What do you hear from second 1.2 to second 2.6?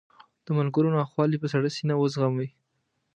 په سړه سینه وزغمي.